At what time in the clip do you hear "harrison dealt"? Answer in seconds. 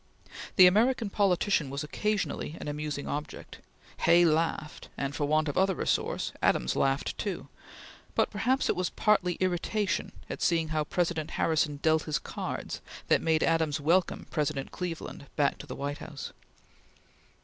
11.37-12.05